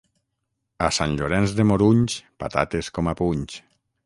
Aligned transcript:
A 0.85 0.87
Sant 0.97 1.13
Llorenç 1.19 1.53
de 1.59 1.67
Morunys, 1.73 2.17
patates 2.45 2.91
com 2.97 3.13
a 3.13 3.19
punys. 3.25 3.63